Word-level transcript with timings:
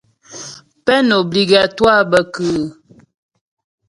Peine 0.85 1.13
obligatoire 1.23 2.07
bə 2.11 2.19
kʉ́ʉ́? 2.33 2.63